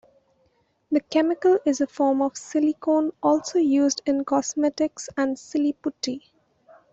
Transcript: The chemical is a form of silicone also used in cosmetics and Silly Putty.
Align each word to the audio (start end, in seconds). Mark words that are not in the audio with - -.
The 0.89 0.99
chemical 0.99 1.59
is 1.63 1.79
a 1.79 1.85
form 1.85 2.23
of 2.23 2.35
silicone 2.35 3.11
also 3.21 3.59
used 3.59 4.01
in 4.07 4.25
cosmetics 4.25 5.09
and 5.15 5.37
Silly 5.37 5.73
Putty. 5.73 6.33